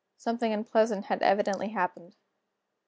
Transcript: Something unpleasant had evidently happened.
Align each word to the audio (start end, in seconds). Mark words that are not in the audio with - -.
Something 0.17 0.51
unpleasant 0.51 1.05
had 1.05 1.21
evidently 1.21 1.69
happened. 1.69 2.15